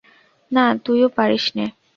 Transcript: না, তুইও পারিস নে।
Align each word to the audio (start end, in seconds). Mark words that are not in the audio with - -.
না, 0.51 0.63
তুইও 0.83 1.07
পারিস 1.17 1.45
নে। 1.55 1.65